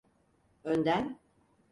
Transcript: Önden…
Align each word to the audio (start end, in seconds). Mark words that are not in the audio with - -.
Önden… 0.63 1.19